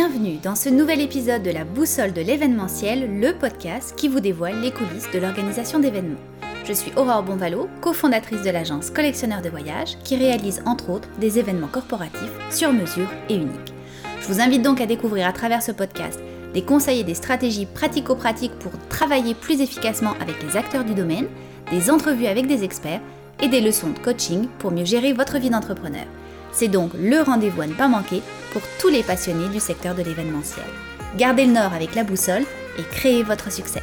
[0.00, 4.60] Bienvenue dans ce nouvel épisode de la Boussole de l'événementiel, le podcast qui vous dévoile
[4.60, 6.20] les coulisses de l'organisation d'événements.
[6.64, 11.40] Je suis Aurore Bonvalo, cofondatrice de l'agence Collectionneur de voyages, qui réalise entre autres des
[11.40, 13.74] événements corporatifs sur mesure et uniques.
[14.20, 16.20] Je vous invite donc à découvrir à travers ce podcast
[16.54, 21.26] des conseils et des stratégies pratico-pratiques pour travailler plus efficacement avec les acteurs du domaine,
[21.72, 23.00] des entrevues avec des experts
[23.42, 26.06] et des leçons de coaching pour mieux gérer votre vie d'entrepreneur.
[26.52, 28.22] C'est donc le rendez-vous à ne pas manquer
[28.58, 30.66] pour tous les passionnés du secteur de l'événementiel.
[31.16, 32.42] Gardez le nord avec la boussole
[32.76, 33.82] et créez votre succès.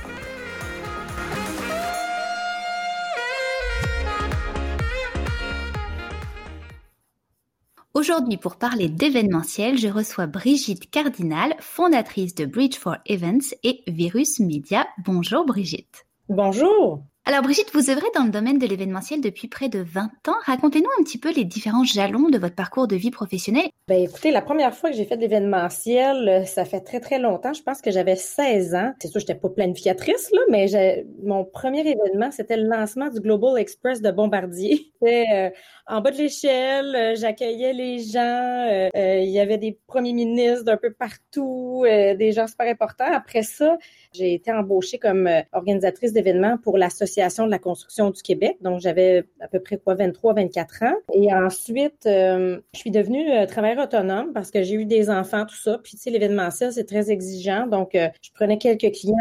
[7.93, 14.41] Aujourd'hui, pour parler d'événementiel, je reçois Brigitte Cardinal, fondatrice de Bridge for Events et Virus
[14.41, 14.85] Media.
[15.05, 16.05] Bonjour Brigitte.
[16.27, 17.01] Bonjour.
[17.27, 20.35] Alors Brigitte, vous œuvrez dans le domaine de l'événementiel depuis près de 20 ans.
[20.45, 23.67] Racontez-nous un petit peu les différents jalons de votre parcours de vie professionnelle.
[23.87, 27.17] Ben écoutez, la première fois que j'ai fait de l'événementiel, euh, ça fait très très
[27.17, 27.51] longtemps.
[27.53, 28.93] Je pense que j'avais 16 ans.
[29.01, 33.57] C'est sûr, j'étais pas planificatrice là, mais mon premier événement, c'était le lancement du Global
[33.57, 34.91] Express de Bombardier.
[35.05, 35.49] C'était euh,
[35.87, 38.89] en bas de l'échelle, euh, j'accueillais les gens.
[38.95, 43.11] il y avait des premiers ministres d'un peu partout, des gens super importants.
[43.11, 43.77] Après ça,
[44.13, 48.57] j'ai été embauchée comme organisatrice d'événements pour l'association de la construction du Québec.
[48.61, 50.95] Donc, j'avais à peu près quoi, 23, 24 ans.
[51.13, 55.45] Et ensuite, euh, je suis devenue euh, travailleur autonome parce que j'ai eu des enfants,
[55.45, 55.79] tout ça.
[55.81, 57.67] Puis, tu sais, l'événementiel, c'est très exigeant.
[57.67, 59.15] Donc, euh, je prenais quelques clients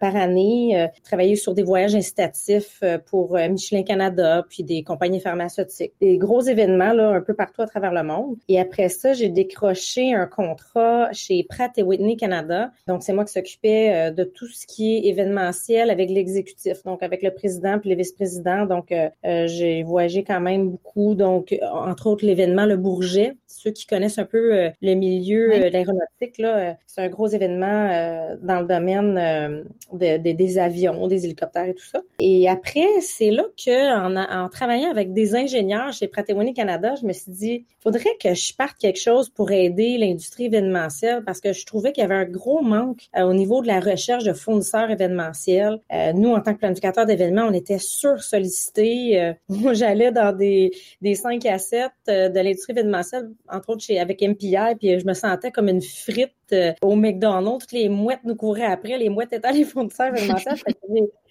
[0.00, 5.92] par année, travaillais sur des voyages incitatifs pour Michelin Canada, puis des compagnies pharmaceutiques.
[6.00, 8.36] Des gros événements, là, un peu partout à travers le monde.
[8.48, 12.70] Et après ça, j'ai décroché un contrat chez Pratt et Whitney Canada.
[12.86, 16.82] Donc, c'est moi qui s'occupais de tout ce qui est événementiel avec l'exécutif.
[16.84, 18.66] Donc, avec le président puis les vice-présidents.
[18.66, 21.14] Donc, euh, euh, j'ai voyagé quand même beaucoup.
[21.14, 23.34] Donc, entre autres, l'événement Le Bourget.
[23.46, 28.36] Ceux qui connaissent un peu euh, le milieu de l'aéronautique, là, c'est un gros événement
[28.42, 32.00] dans le domaine des avions, des hélicoptères et tout ça.
[32.18, 37.06] Et après, c'est là que, en, en, travaillant avec des ingénieurs chez Pratt Canada, je
[37.06, 41.52] me suis dit, faudrait que je parte quelque chose pour aider l'industrie événementielle parce que
[41.52, 44.90] je trouvais qu'il y avait un gros manque au niveau de la recherche de fournisseurs
[44.90, 45.80] événementiels.
[46.14, 49.20] nous, en tant que planificateurs d'événements, on était sur-sollicité.
[49.20, 49.32] Euh,
[49.74, 54.22] j'allais dans des, des 5 à 7 euh, de l'industrie événementielle, entre autres chez, avec
[54.22, 57.66] MPI, puis je me sentais comme une frite euh, au McDonald's.
[57.66, 58.98] Toutes les mouettes nous couraient après.
[58.98, 60.56] Les mouettes étant les fournisseurs événementiels.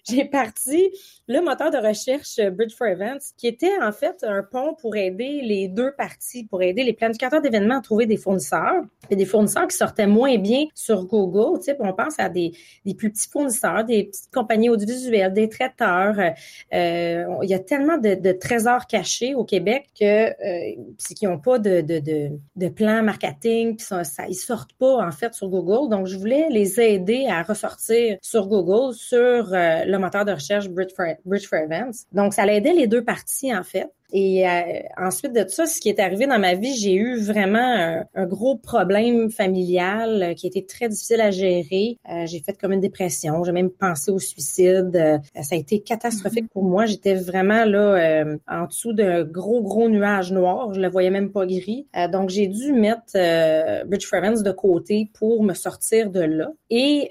[0.08, 0.90] j'ai parti
[1.28, 5.40] le moteur de recherche Bridge for Events, qui était en fait un pont pour aider
[5.42, 9.68] les deux parties, pour aider les planificateurs d'événements à trouver des fournisseurs, et des fournisseurs
[9.68, 11.60] qui sortaient moins bien sur Google.
[11.78, 12.52] On pense à des,
[12.84, 16.18] des plus petits fournisseurs, des petites compagnies audiovisuelles, des traiteurs.
[16.18, 20.74] Euh, il y a tellement de, trésors cachés au Québec que euh,
[21.16, 25.48] qui n'ont pas de, de, plan marketing, puis ça, ils sortent pas en fait sur
[25.48, 25.88] Google.
[25.88, 30.68] Donc, je voulais les aider à ressortir sur Google sur euh, le moteur de recherche
[30.68, 32.06] Bridge for, Bridge for Events.
[32.12, 33.88] Donc, ça l'aidait les deux parties, en fait.
[34.12, 38.04] Et euh, ensuite de ça, ce qui est arrivé dans ma vie, j'ai eu vraiment
[38.14, 41.98] un, gros problème familial euh, qui était très difficile à gérer.
[42.10, 45.20] Euh, j'ai fait comme une dépression, j'ai même pensé au suicide.
[45.40, 46.84] ça a été catastrophique pour moi.
[46.84, 50.74] J'étais vraiment là en dessous d'un gros gros nuage noir.
[50.74, 51.86] Je le voyais même pas gris.
[52.10, 53.12] donc j'ai dû mettre
[53.86, 56.52] Bridge Friends de côté pour me sortir de là.
[56.70, 57.08] Et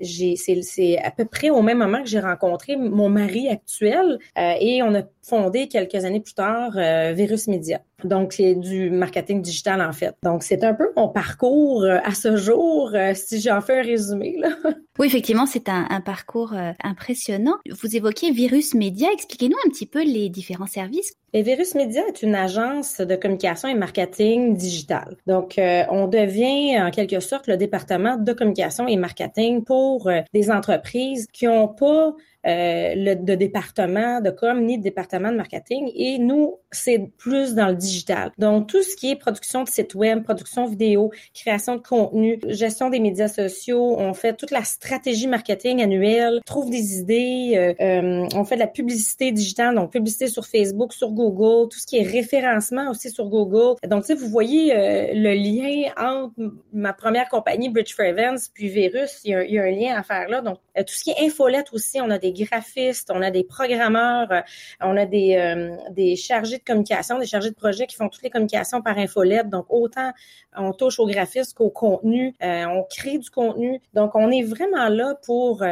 [0.00, 4.82] j'ai c'est à peu près au même moment que j'ai rencontré mon mari actuel et
[4.82, 7.80] on a fondé quelques années plus tard euh, Virus Media.
[8.06, 10.14] Donc, c'est du marketing digital, en fait.
[10.22, 13.82] Donc, c'est un peu mon parcours euh, à ce jour, euh, si j'en fais un
[13.82, 14.36] résumé.
[14.38, 14.48] Là.
[14.98, 16.52] Oui, effectivement, c'est un, un parcours
[16.84, 17.56] impressionnant.
[17.80, 19.08] Vous évoquez Virus Media.
[19.10, 21.14] Expliquez-nous un petit peu les différents services.
[21.32, 25.16] Et Virus Media est une agence de communication et marketing digital.
[25.26, 31.26] Donc, on devient en quelque sorte le département de communication et marketing pour des entreprises
[31.32, 32.14] qui n'ont pas
[32.44, 35.92] euh, le, de département de com ni de département de marketing.
[35.94, 37.91] Et nous, c'est plus dans le digital.
[38.38, 42.90] Donc, tout ce qui est production de sites web, production vidéo, création de contenu, gestion
[42.90, 48.28] des médias sociaux, on fait toute la stratégie marketing annuelle, trouve des idées, euh, euh,
[48.34, 51.98] on fait de la publicité digitale, donc publicité sur Facebook, sur Google, tout ce qui
[51.98, 53.76] est référencement aussi sur Google.
[53.88, 56.34] Donc, tu sais, vous voyez le lien entre
[56.72, 60.28] ma première compagnie, Bridge for Events, puis Virus, il y, a, un lien à faire
[60.28, 60.42] là.
[60.76, 64.40] Tout ce qui est infolette aussi, on a des graphistes, on a des programmeurs, euh,
[64.80, 68.22] on a des, euh, des chargés de communication, des chargés de projet qui font toutes
[68.22, 69.48] les communications par infolette.
[69.48, 70.12] Donc, autant
[70.56, 73.80] on touche aux graphistes qu'au contenu, euh, on crée du contenu.
[73.94, 75.62] Donc, on est vraiment là pour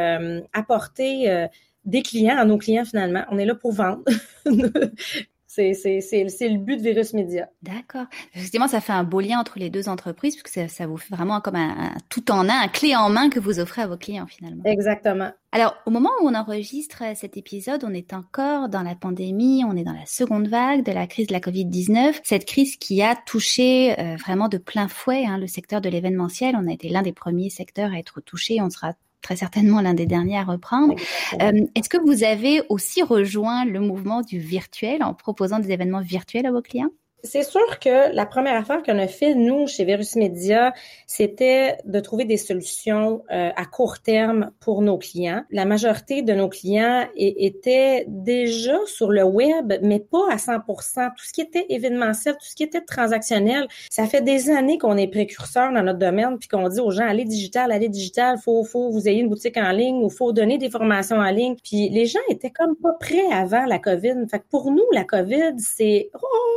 [0.53, 1.47] apporter
[1.85, 3.23] des clients à nos clients finalement.
[3.29, 4.03] On est là pour vendre.
[5.53, 7.49] C'est le but de Virus Media.
[7.61, 8.05] D'accord.
[8.33, 11.13] Effectivement, ça fait un beau lien entre les deux entreprises, puisque ça, ça vous fait
[11.13, 13.97] vraiment comme un, tout en un, un clé en main que vous offrez à vos
[13.97, 14.63] clients finalement.
[14.63, 15.31] Exactement.
[15.51, 19.75] Alors, au moment où on enregistre cet épisode, on est encore dans la pandémie, on
[19.75, 23.17] est dans la seconde vague de la crise de la Covid-19, cette crise qui a
[23.17, 26.55] touché euh, vraiment de plein fouet hein, le secteur de l'événementiel.
[26.55, 29.93] On a été l'un des premiers secteurs à être touché, on sera très certainement l'un
[29.93, 30.95] des derniers à reprendre.
[31.41, 36.01] Euh, Est-ce que vous avez aussi rejoint le mouvement du virtuel en proposant des événements
[36.01, 36.91] virtuels à vos clients?
[37.23, 40.73] C'est sûr que la première affaire qu'on a fait, nous, chez Virus Media,
[41.05, 45.43] c'était de trouver des solutions euh, à court terme pour nos clients.
[45.51, 51.25] La majorité de nos clients étaient déjà sur le web, mais pas à 100% Tout
[51.25, 55.07] ce qui était événementiel, tout ce qui était transactionnel, ça fait des années qu'on est
[55.07, 58.89] précurseur dans notre domaine, puis qu'on dit aux gens, allez digital, allez digital, faut, faut
[58.89, 61.55] vous ayez une boutique en ligne ou faut donner des formations en ligne.
[61.63, 64.25] Puis les gens étaient comme pas prêts avant la COVID.
[64.29, 66.09] Fait que pour nous, la COVID, c'est...
[66.15, 66.51] Oh,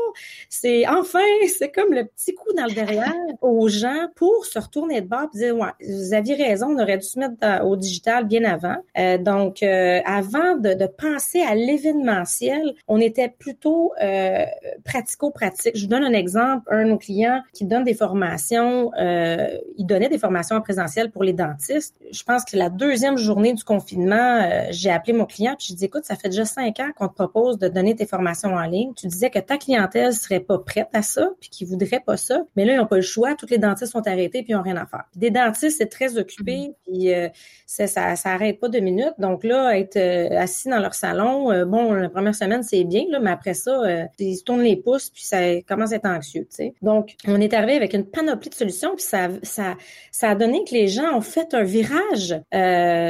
[0.61, 1.19] c'est enfin,
[1.49, 5.29] c'est comme le petit coup dans le derrière aux gens pour se retourner de bord
[5.35, 8.77] et dire ouais, vous aviez raison, on aurait dû se mettre au digital bien avant.
[8.99, 14.45] Euh, donc, euh, avant de, de, penser à l'événementiel, on était plutôt euh,
[14.85, 15.77] pratico-pratique.
[15.77, 16.63] Je vous donne un exemple.
[16.71, 21.11] Un de nos clients qui donne des formations, euh, il donnait des formations en présentiel
[21.11, 21.97] pour les dentistes.
[22.13, 25.75] Je pense que la deuxième journée du confinement, euh, j'ai appelé mon client puis je
[25.75, 28.65] dit écoute, ça fait déjà cinq ans qu'on te propose de donner tes formations en
[28.65, 28.93] ligne.
[28.95, 32.43] Tu disais que ta clientèle serait pas prête à ça, puis qui voudraient pas ça.
[32.57, 33.35] Mais là, ils n'ont pas le choix.
[33.35, 35.05] Toutes les dentistes sont arrêtés, puis ils n'ont rien à faire.
[35.15, 36.75] Des dentistes, c'est très occupé, mm-hmm.
[36.87, 37.29] puis euh,
[37.67, 39.15] ça, ça, ça arrête pas deux minutes.
[39.19, 43.05] Donc là, être euh, assis dans leur salon, euh, bon, la première semaine, c'est bien,
[43.11, 43.83] là, mais après ça,
[44.19, 46.75] ils se tournent les pouces, puis ça commence à être anxieux, tu sais.
[46.83, 49.77] Donc, on est arrivé avec une panoplie de solutions, puis ça, ça,
[50.11, 52.35] ça a donné que les gens ont fait un virage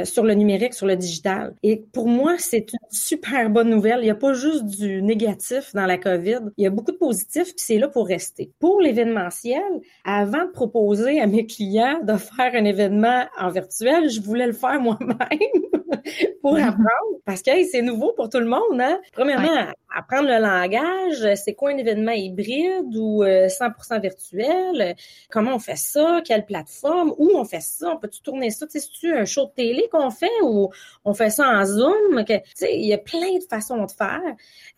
[0.04, 1.54] sur le numérique, sur le digital.
[1.62, 3.98] Et pour moi, c'est une super bonne nouvelle.
[4.00, 6.40] Il n'y a pas juste du négatif dans la COVID.
[6.56, 8.52] Il y a beaucoup de positifs, puis c'est là pour rester.
[8.58, 9.62] Pour l'événementiel,
[10.04, 14.52] avant de proposer à mes clients de faire un événement en virtuel, je voulais le
[14.52, 15.83] faire moi-même
[16.42, 18.80] pour apprendre parce que c'est nouveau pour tout le monde.
[18.80, 19.00] Hein?
[19.12, 23.52] Premièrement, apprendre le langage, c'est quoi un événement hybride ou 100%
[23.94, 24.96] euh, virtuel,
[25.30, 28.80] comment on fait ça, quelle plateforme, où on fait ça, on peut-tu tourner ça, tu
[28.80, 30.70] sais, un show de télé qu'on fait ou
[31.04, 34.20] on fait ça en Zoom, tu sais, il y a plein de façons de faire.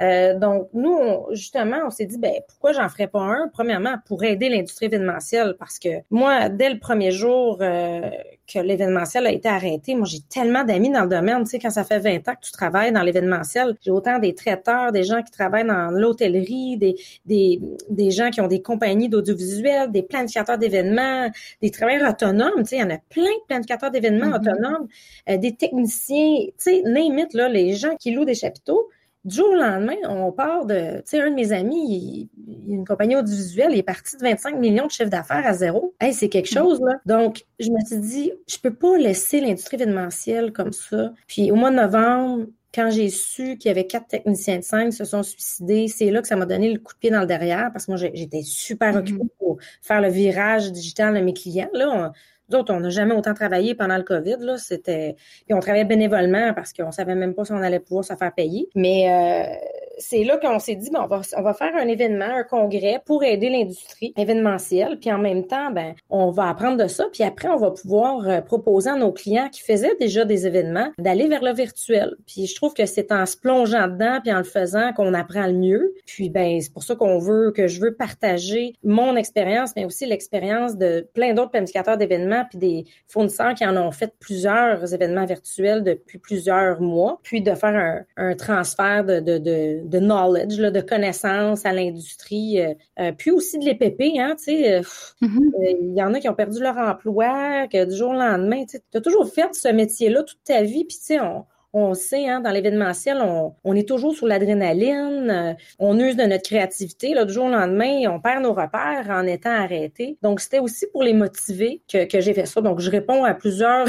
[0.03, 3.49] Euh, donc, nous, justement, on s'est dit, ben pourquoi j'en ferais pas un?
[3.53, 8.11] Premièrement, pour aider l'industrie événementielle, parce que moi, dès le premier jour euh,
[8.47, 11.71] que l'événementiel a été arrêté, moi, j'ai tellement d'amis dans le domaine, tu sais, quand
[11.71, 15.23] ça fait 20 ans que tu travailles dans l'événementiel, j'ai autant des traiteurs, des gens
[15.23, 17.61] qui travaillent dans l'hôtellerie, des, des,
[17.91, 21.31] des gens qui ont des compagnies d'audiovisuel, des planificateurs d'événements,
[21.63, 24.51] des travailleurs autonomes, tu sais, il y en a plein de planificateurs d'événements mm-hmm.
[24.51, 24.89] autonomes,
[25.29, 28.89] euh, des techniciens, tu sais, name it, là, les gens qui louent des chapiteaux,
[29.27, 32.75] du jour au lendemain, on part de, tu sais, un de mes amis, il, a
[32.75, 35.95] une compagnie audiovisuelle, il est parti de 25 millions de chiffre d'affaires à zéro.
[36.01, 36.59] Hey, c'est quelque mm.
[36.59, 37.01] chose, là.
[37.07, 41.13] Donc, je me suis dit, je peux pas laisser l'industrie événementielle comme ça.
[41.27, 44.91] Puis, au mois de novembre, quand j'ai su qu'il y avait quatre techniciens de scène
[44.91, 47.21] qui se sont suicidés, c'est là que ça m'a donné le coup de pied dans
[47.21, 48.99] le derrière parce que moi, j'étais super mm-hmm.
[48.99, 51.71] occupée pour faire le virage digital de mes clients.
[51.73, 52.13] Là,
[52.49, 54.37] nous autres, on n'a jamais autant travaillé pendant le COVID.
[54.41, 54.57] Là.
[54.59, 55.17] C'était...
[55.47, 58.33] Puis on travaillait bénévolement parce qu'on savait même pas si on allait pouvoir se faire
[58.35, 58.69] payer.
[58.75, 59.55] Mais euh,
[59.99, 63.01] c'est là qu'on s'est dit, bon, on va, on va faire un événement, un congrès
[63.05, 64.99] pour aider l'industrie événementielle.
[65.01, 67.07] Puis en même temps, ben, on va apprendre de ça.
[67.13, 70.91] Puis après, on va pouvoir euh, proposer à nos clients qui faisaient déjà des événements
[70.99, 72.17] d'aller vers le virtuel.
[72.27, 75.47] Puis je trouve que c'est en se plongeant dedans puis en le faisant qu'on apprend
[75.47, 75.95] le mieux.
[76.07, 80.07] Puis ben, c'est pour ça qu'on veut, que je veux partager mon expérience, mais aussi
[80.07, 85.25] l'expérience de plein d'autres planificateurs d'événements puis des fournisseurs qui en ont fait plusieurs événements
[85.25, 87.19] virtuels depuis plusieurs mois.
[87.23, 87.75] Puis de faire
[88.17, 93.13] un, un transfert de, de, de de knowledge, là, de connaissances à l'industrie, euh, euh,
[93.13, 94.81] puis aussi de l'EPP, hein, tu sais, euh,
[95.23, 95.77] mm-hmm.
[95.81, 98.79] il y en a qui ont perdu leur emploi, que du jour au lendemain, tu
[98.95, 102.41] as toujours fait ce métier-là toute ta vie, puis tu sais, on, on sait, hein,
[102.41, 107.13] dans l'événementiel, on, on, est toujours sur l'adrénaline, on use de notre créativité.
[107.13, 110.17] Là, du jour au lendemain, on perd nos repères en étant arrêté.
[110.23, 112.63] Donc, c'était aussi pour les motiver que, que j'ai fait ça.
[112.63, 113.87] Donc, je réponds à plusieurs,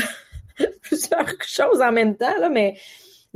[0.82, 2.76] plusieurs choses en même temps, là, mais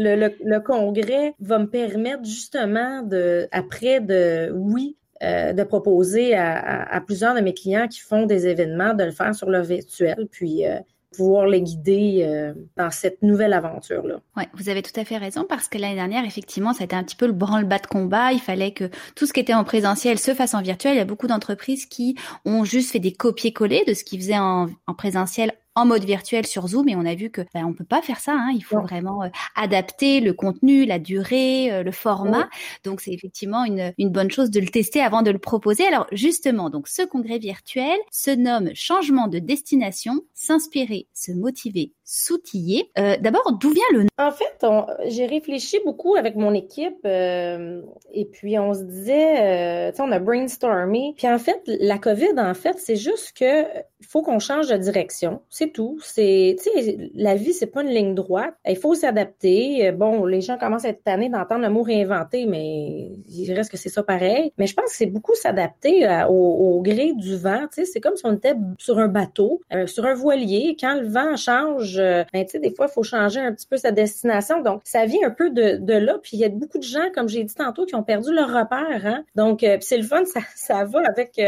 [0.02, 7.36] le, congrès va me permettre justement de, après de, oui, euh, de proposer à, plusieurs
[7.36, 10.80] de mes clients qui font des événements de le faire sur le virtuel, puis euh,
[11.16, 14.20] pouvoir les guider euh, dans cette nouvelle aventure-là.
[14.38, 16.96] Oui, vous avez tout à fait raison parce que l'année dernière, effectivement, ça a été
[16.96, 18.32] un petit peu le branle-bas de combat.
[18.32, 20.96] Il fallait que tout ce qui était en présentiel se fasse en virtuel.
[20.96, 22.16] Il y a beaucoup d'entreprises qui
[22.46, 26.46] ont juste fait des copier-coller de ce qu'ils faisaient en, en présentiel en mode virtuel
[26.46, 28.34] sur Zoom et on a vu que ben, on peut pas faire ça.
[28.34, 28.52] Hein.
[28.54, 29.24] Il faut vraiment
[29.56, 32.50] adapter le contenu, la durée, le format.
[32.84, 35.86] Donc c'est effectivement une, une bonne chose de le tester avant de le proposer.
[35.86, 42.92] Alors justement, donc ce congrès virtuel se nomme Changement de destination, s'inspirer, se motiver, s'outiller.
[43.00, 44.08] Euh, D'abord, d'où vient le nom?
[44.18, 44.66] En fait,
[45.08, 50.04] j'ai réfléchi beaucoup avec mon équipe euh, et puis on se disait, euh, tu sais,
[50.04, 51.14] on a brainstormé.
[51.16, 53.64] Puis en fait, la COVID, en fait, c'est juste que
[54.06, 55.42] faut qu'on change de direction.
[55.50, 56.00] C'est tout.
[56.04, 58.56] C'est, tu sais, la vie, c'est pas une ligne droite.
[58.68, 59.92] Il faut s'adapter.
[59.94, 63.78] Bon, les gens commencent à être tannés d'entendre le mot réinventer, mais il reste que
[63.78, 64.52] c'est ça pareil.
[64.58, 67.68] Mais je pense que c'est beaucoup s'adapter au, au, gré du vent.
[67.74, 70.76] Tu sais, c'est comme si on était sur un bateau, sur un voilier.
[70.78, 72.01] Quand le vent change,
[72.34, 74.62] ben, tu sais, des fois, il faut changer un petit peu sa destination.
[74.62, 76.18] Donc, ça vient un peu de, là.
[76.22, 78.50] Puis il y a beaucoup de gens, comme j'ai dit tantôt, qui ont perdu leur
[78.50, 79.06] repère.
[79.06, 79.24] Hein?
[79.36, 80.24] Donc, c'est le fun,
[80.56, 81.40] ça, va avec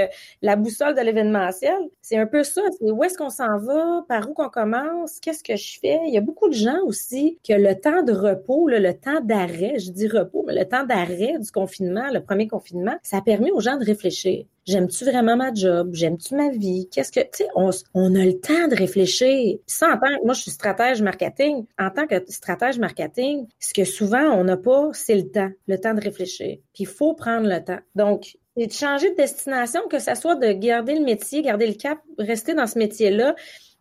[0.41, 1.77] la boussole de l'événementiel.
[2.01, 2.61] C'est un peu ça.
[2.79, 5.99] C'est où est-ce qu'on s'en va, par où qu'on commence, qu'est-ce que je fais?
[6.07, 9.79] Il y a beaucoup de gens aussi ont le temps de repos, le temps d'arrêt.
[9.79, 13.51] Je dis repos, mais le temps d'arrêt du confinement, le premier confinement, ça a permis
[13.51, 14.45] aux gens de réfléchir.
[14.65, 15.89] J'aime-tu vraiment ma job?
[15.93, 16.87] J'aime-tu ma vie?
[16.89, 19.57] Qu'est-ce que, tu sais, on, a le temps de réfléchir.
[19.67, 21.65] ça, en tant que, moi, je suis stratège marketing.
[21.77, 25.77] En tant que stratège marketing, ce que souvent on n'a pas, c'est le temps, le
[25.77, 26.57] temps de réfléchir.
[26.73, 27.79] Puis il faut prendre le temps.
[27.95, 31.73] Donc, c'est de changer de destination, que ça soit de garder le métier, garder le
[31.73, 33.35] cap, rester dans ce métier-là,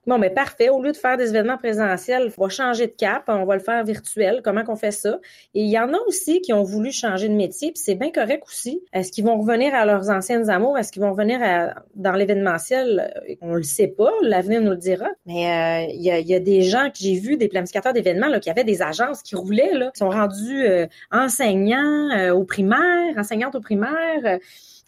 [0.07, 0.69] Bon, mais parfait.
[0.69, 3.63] Au lieu de faire des événements présentiels, on va changer de cap, on va le
[3.63, 4.41] faire virtuel.
[4.43, 5.21] Comment qu'on fait ça?
[5.55, 8.11] Et il y en a aussi qui ont voulu changer de métier, puis c'est bien
[8.11, 8.83] correct aussi.
[8.93, 10.77] Est-ce qu'ils vont revenir à leurs anciennes amours?
[10.77, 11.39] Est-ce qu'ils vont revenir
[11.95, 13.15] dans l'événementiel?
[13.43, 15.07] On le sait pas, l'avenir nous le dira.
[15.27, 18.65] Mais euh, il y, a, des gens que j'ai vus, des planificateurs d'événements, qui avaient
[18.65, 23.61] des agences qui roulaient, là, qui sont rendus euh, enseignants euh, aux primaires, enseignantes aux
[23.61, 24.41] primaires.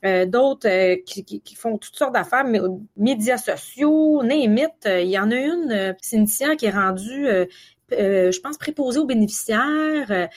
[0.04, 2.61] Euh, d'autres euh, qui, qui, font toutes sortes d'affaires, mais
[2.94, 7.26] médias sociaux, name euh, Il y en a une, Cynthia, qui est rendue,
[7.90, 10.28] je pense, préposée aux bénéficiaires.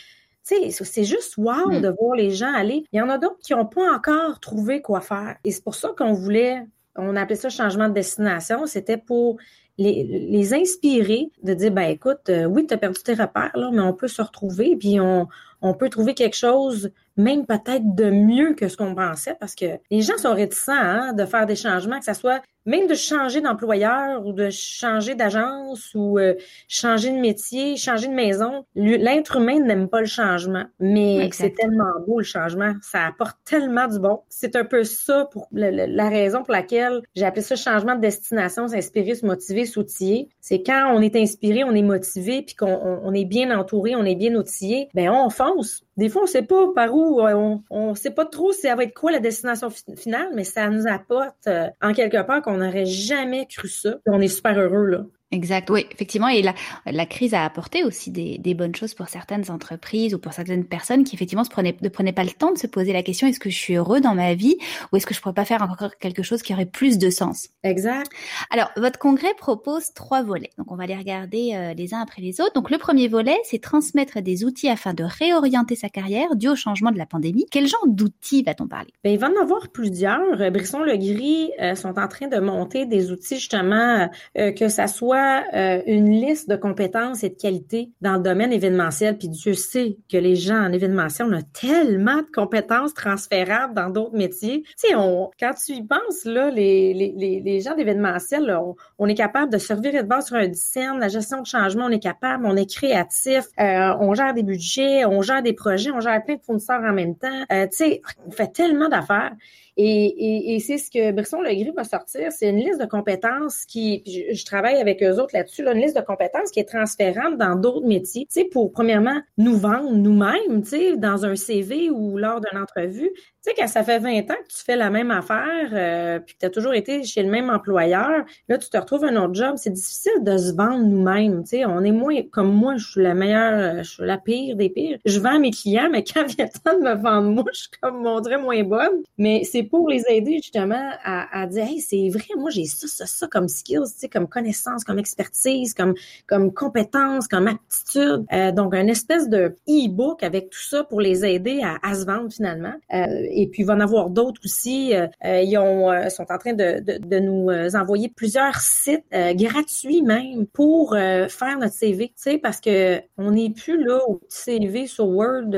[0.47, 1.81] Tu sais, c'est juste wow mm.
[1.81, 2.85] de voir les gens aller.
[2.93, 5.35] Il y en a d'autres qui n'ont pas encore trouvé quoi faire.
[5.43, 8.67] Et c'est pour ça qu'on voulait, on appelait ça changement de destination.
[8.67, 9.35] C'était pour
[9.77, 13.81] les, les, inspirer de dire ben écoute, oui, tu as perdu tes repères, là, mais
[13.81, 15.27] on peut se retrouver, puis on,
[15.61, 19.65] on peut trouver quelque chose même peut-être de mieux que ce qu'on pensait parce que
[19.91, 23.39] les gens sont réticents hein, de faire des changements, que ce soit même de changer
[23.39, 26.35] d'employeur ou de changer d'agence ou euh,
[26.67, 28.65] changer de métier, changer de maison.
[28.75, 32.73] L'être humain n'aime pas le changement, mais c'est tellement beau le changement.
[32.81, 34.19] Ça apporte tellement du bon.
[34.27, 38.67] C'est un peu ça pour la, raison pour laquelle j'ai appelé ça changement de destination,
[38.67, 40.27] s'inspirer, se motiver, s'outiller.
[40.41, 44.15] C'est quand on est inspiré, on est motivé, puis qu'on est bien entouré, on est
[44.15, 45.86] bien outillé, ben on fonce.
[45.97, 48.83] Des fois, on sait pas par où, on, on sait pas trop si ça va
[48.83, 52.85] être quoi la destination finale, mais ça nous apporte euh, en quelque part qu'on n'aurait
[52.85, 53.97] jamais cru ça.
[54.05, 55.05] On est super heureux là.
[55.31, 56.29] Exact, oui, effectivement.
[56.29, 56.53] Et la,
[56.85, 60.63] la crise a apporté aussi des, des, bonnes choses pour certaines entreprises ou pour certaines
[60.63, 63.27] personnes qui effectivement se prenaient, ne prenaient pas le temps de se poser la question
[63.27, 64.55] est-ce que je suis heureux dans ma vie
[64.91, 67.49] ou est-ce que je pourrais pas faire encore quelque chose qui aurait plus de sens?
[67.63, 68.09] Exact.
[68.51, 70.51] Alors, votre congrès propose trois volets.
[70.57, 72.53] Donc, on va les regarder euh, les uns après les autres.
[72.53, 76.55] Donc, le premier volet, c'est transmettre des outils afin de réorienter sa carrière dû au
[76.55, 77.45] changement de la pandémie.
[77.51, 78.93] Quel genre d'outils va-t-on parler?
[79.03, 80.37] Ben, Il va en avoir plusieurs.
[80.51, 84.87] Brisson Le Gris euh, sont en train de monter des outils justement euh, que ça
[84.87, 89.17] soit euh, une liste de compétences et de qualités dans le domaine événementiel?
[89.17, 93.89] Puis Dieu sait que les gens en événementiel, on a tellement de compétences transférables dans
[93.89, 94.63] d'autres métiers.
[94.63, 98.57] Tu sais, on, quand tu y penses, là, les, les, les gens d'événementiel,
[98.97, 101.85] on, est capable de servir et de base sur un design, la gestion de changement,
[101.85, 105.91] on est capable, on est créatif, euh, on gère des budgets, on gère des projets,
[105.91, 107.43] on gère plein de fournisseurs en même temps.
[107.51, 109.31] Euh, tu sais, on fait tellement d'affaires.
[109.79, 114.01] Et, et, c'est ce que Brisson Legris va sortir, c'est une liste de compétences qui,
[114.07, 117.55] je, travaille avec eux autres là-dessus, là, une liste de compétences qui est transférable dans
[117.55, 122.17] d'autres métiers, tu sais, pour premièrement nous vendre nous-mêmes, tu sais, dans un CV ou
[122.17, 125.11] lors d'une entrevue, tu sais, quand ça fait 20 ans que tu fais la même
[125.11, 128.77] affaire, euh, puis que tu as toujours été chez le même employeur, là, tu te
[128.77, 131.43] retrouves un autre job, c'est difficile de se vendre nous-mêmes.
[131.43, 134.55] Tu sais, on est moins, comme moi, je suis la meilleure, je suis la pire
[134.55, 134.97] des pires.
[135.05, 137.69] Je vends mes clients, mais quand vient le temps de me vendre, moi, je suis
[137.79, 139.03] comme, on dirait, moins bonne.
[139.17, 142.87] Mais c'est pour les aider, justement, à, à dire, hey, c'est vrai, moi, j'ai ça,
[142.87, 145.93] ça, ça comme skills, tu sais, comme connaissance, comme expertise, comme,
[146.27, 148.25] comme compétence, comme aptitude.
[148.33, 152.05] Euh, donc, un espèce de e-book avec tout ça pour les aider à, à se
[152.05, 152.73] vendre finalement.
[152.93, 154.93] Euh, et puis il va en avoir d'autres aussi.
[154.95, 160.45] Euh, ils ont, sont en train de, de, de nous envoyer plusieurs sites gratuits même
[160.47, 165.07] pour faire notre CV, tu sais, parce que on n'est plus là au CV sur
[165.07, 165.51] Word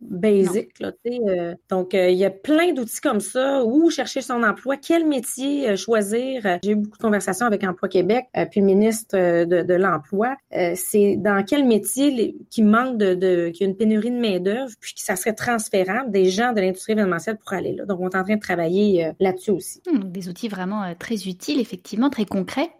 [0.00, 1.56] basic, là, tu sais.
[1.68, 3.31] donc il y a plein d'outils comme ça.
[3.64, 6.58] Où chercher son emploi, quel métier choisir?
[6.62, 10.36] J'ai eu beaucoup de conversations avec Emploi Québec, puis le ministre de, l'Emploi,
[10.74, 14.72] c'est dans quel métier qui manque de, de qu'il y a une pénurie de main-d'œuvre,
[14.80, 17.84] puis que ça serait transférable des gens de l'industrie événementielle pour aller là.
[17.84, 19.82] Donc, on est en train de travailler là-dessus aussi.
[19.90, 22.70] Hmm, des outils vraiment très utiles, effectivement, très concrets.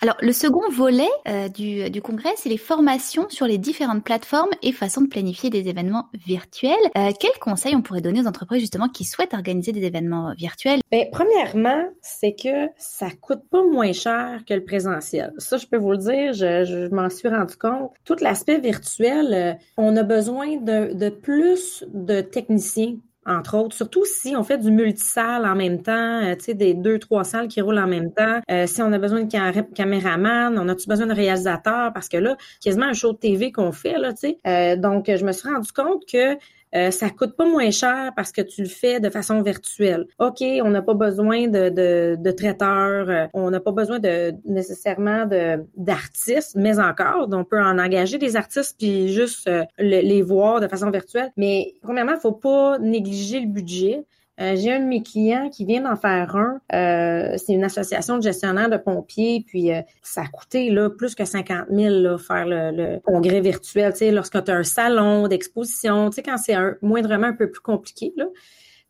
[0.00, 4.50] Alors, le second volet euh, du, du, congrès, c'est les formations sur les différentes plateformes
[4.62, 6.76] et façons de planifier des événements virtuels.
[6.96, 10.80] Euh, quels conseils on pourrait donner aux entreprises justement qui souhaitent organiser des événements virtuels?
[10.90, 15.32] Bien, premièrement, c'est que ça coûte pas moins cher que le présentiel.
[15.38, 17.92] Ça, je peux vous le dire, je, je m'en suis rendu compte.
[18.04, 22.96] Tout l'aspect virtuel, euh, on a besoin de, de plus de techniciens
[23.28, 23.76] entre autres.
[23.76, 27.24] Surtout si on fait du multisalle en même temps, euh, tu sais, des deux, trois
[27.24, 28.40] salles qui roulent en même temps.
[28.50, 31.92] Euh, si on a besoin de caméraman, on a-tu besoin de réalisateur?
[31.92, 34.38] Parce que là, quasiment un show de TV qu'on fait, là, tu sais.
[34.46, 36.36] Euh, donc, je me suis rendu compte que
[36.74, 40.06] euh, ça coûte pas moins cher parce que tu le fais de façon virtuelle.
[40.18, 44.34] OK, on n'a pas besoin de, de, de traiteurs, euh, on n'a pas besoin de
[44.44, 50.22] nécessairement de d'artistes, mais encore, on peut en engager des artistes puis juste euh, les
[50.22, 51.30] voir de façon virtuelle.
[51.36, 54.04] Mais premièrement, faut pas négliger le budget.
[54.40, 56.60] Euh, j'ai un de mes clients qui vient d'en faire un.
[56.72, 61.14] Euh, c'est une association de gestionnaires de pompiers, puis euh, ça a coûté là, plus
[61.16, 63.92] que 50 000 là, faire le, congrès virtuel.
[63.92, 67.50] Tu sais, lorsque tu as un salon d'exposition, tu quand c'est un, moindrement un peu
[67.50, 68.12] plus compliqué.
[68.16, 68.26] Là.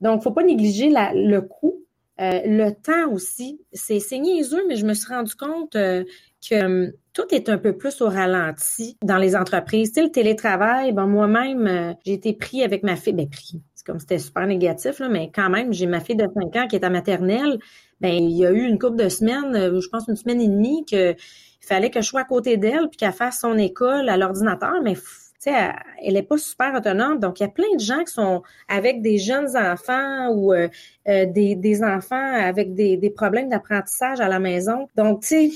[0.03, 1.83] Donc, faut pas négliger le coût.
[2.19, 6.05] le temps aussi, c'est niaiseux, mais je me suis rendu compte que
[6.53, 9.93] hum, tout est un peu plus au ralenti dans les entreprises.
[9.93, 13.99] Tu sais, le télétravail, ben moi-même, j'ai été pris avec ma fille, ben pris, comme
[13.99, 16.85] c'était super négatif, là, mais quand même, j'ai ma fille de 5 ans qui est
[16.85, 17.59] à maternelle.
[18.01, 20.49] Ben, il y a eu une couple de semaines, euh, je pense une semaine et
[20.49, 24.09] demie, que il fallait que je sois à côté d'elle puis qu'elle fasse son école
[24.09, 24.95] à l'ordinateur, mais
[25.39, 27.19] sais, elle n'est pas super autonome.
[27.19, 30.69] Donc, il y a plein de gens qui sont avec des jeunes enfants ou euh,
[31.09, 34.89] euh, des, des, enfants avec des, des problèmes d'apprentissage à la maison.
[34.97, 35.51] Donc, tu sais,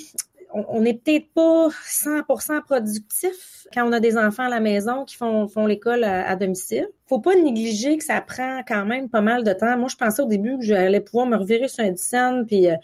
[0.54, 5.16] on n'est peut-être pas 100% productif quand on a des enfants à la maison qui
[5.16, 6.88] font, l'école à, domicile.
[7.06, 9.76] Faut pas négliger que ça prend quand même pas mal de temps.
[9.76, 12.74] Moi, je pensais au début que j'allais pouvoir me revirer sur un puis euh,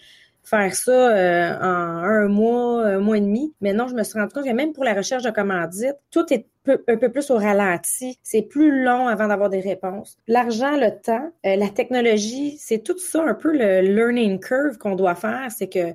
[0.49, 3.53] faire ça euh, en un mois, un mois et demi.
[3.61, 6.33] Mais non, je me suis rendu compte que même pour la recherche de commandite, tout
[6.33, 8.19] est un peu plus au ralenti.
[8.23, 10.17] C'est plus long avant d'avoir des réponses.
[10.27, 14.95] L'argent, le temps, euh, la technologie, c'est tout ça un peu le learning curve qu'on
[14.95, 15.49] doit faire.
[15.51, 15.95] C'est que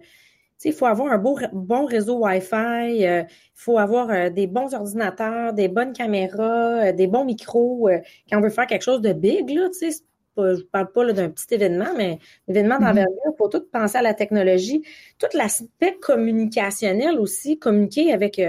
[0.66, 3.24] il faut avoir un beau, bon réseau Wi-Fi, il euh,
[3.54, 7.90] faut avoir euh, des bons ordinateurs, des bonnes caméras, euh, des bons micros.
[8.30, 9.92] quand on veut faire quelque chose de big, là, sais,
[10.38, 12.80] je parle pas d'un petit événement, mais événement mm-hmm.
[12.80, 14.84] d'envergure, il faut tout penser à la technologie,
[15.20, 18.42] tout l'aspect communicationnel aussi, communiquer avec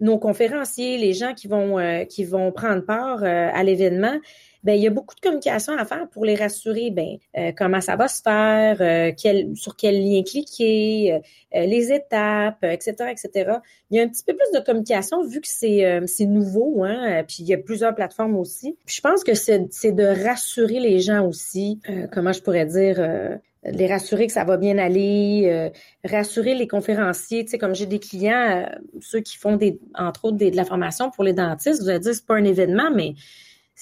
[0.00, 1.76] nos conférenciers, les gens qui vont
[2.08, 4.18] qui vont prendre part à l'événement
[4.62, 6.90] ben il y a beaucoup de communication à faire pour les rassurer.
[6.90, 11.14] Ben euh, comment ça va se faire, euh, quel, sur quel lien cliquer,
[11.54, 13.52] euh, les étapes, etc., etc.
[13.90, 17.24] Il y a un petit peu plus de communication vu que c'est c'est nouveau, hein.
[17.26, 18.76] Puis il y a plusieurs plateformes aussi.
[18.86, 19.58] Je pense que c'est
[19.92, 21.80] de rassurer les gens aussi.
[22.12, 25.70] comment je pourrais dire les rassurer que ça va bien aller,
[26.04, 27.44] rassurer les conférenciers.
[27.44, 28.66] Tu sais, comme j'ai des clients,
[29.00, 31.98] ceux qui font des, entre autres des, de la formation pour les dentistes, vous allez
[31.98, 33.14] dire c'est pas un événement, mais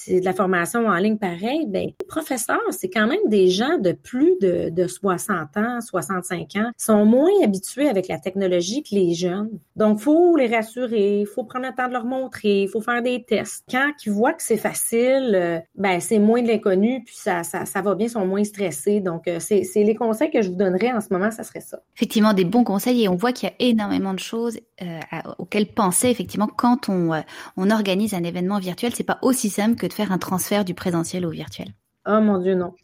[0.00, 3.90] c'est de la formation en ligne pareil, ben, professeurs, c'est quand même des gens de
[3.90, 9.14] plus de, de 60 ans, 65 ans, sont moins habitués avec la technologie que les
[9.14, 9.50] jeunes.
[9.74, 13.64] Donc, faut les rassurer, faut prendre le temps de leur montrer, faut faire des tests.
[13.68, 17.66] Quand ils voient que c'est facile, euh, ben, c'est moins de l'inconnu, puis ça, ça,
[17.66, 19.00] ça va bien, sont moins stressés.
[19.00, 21.60] Donc, euh, c'est, c'est les conseils que je vous donnerais en ce moment, ça serait
[21.60, 21.80] ça.
[21.96, 25.00] Effectivement, des bons conseils et on voit qu'il y a énormément de choses euh,
[25.38, 27.20] auxquelles penser, effectivement, quand on,
[27.56, 28.92] on organise un événement virtuel.
[28.94, 31.74] C'est pas aussi simple que de faire un transfert du présentiel au virtuel.
[32.06, 32.74] Oh mon Dieu, non.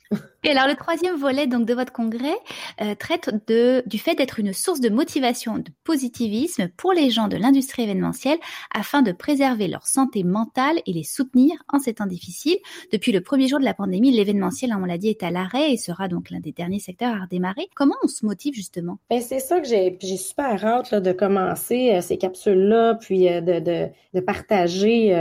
[0.46, 2.36] Et alors le troisième volet donc de votre congrès
[2.82, 7.28] euh, traite de, du fait d'être une source de motivation, de positivisme pour les gens
[7.28, 8.36] de l'industrie événementielle
[8.70, 12.58] afin de préserver leur santé mentale et les soutenir en ces temps difficiles.
[12.92, 15.78] Depuis le premier jour de la pandémie, l'événementiel, on l'a dit, est à l'arrêt et
[15.78, 17.70] sera donc l'un des derniers secteurs à redémarrer.
[17.74, 18.98] Comment on se motive justement?
[19.08, 23.40] Ben, C'est ça que j'ai, super hâte là, de commencer euh, ces capsules-là, puis euh,
[23.40, 25.14] de, de, de, partager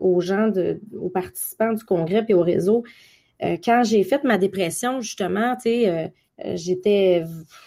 [0.00, 2.82] aux gens, de, aux participants du congrès et au réseau
[3.33, 3.33] euh,
[3.64, 6.08] quand j'ai fait ma dépression, justement, tu sais, euh,
[6.44, 7.24] euh, j'étais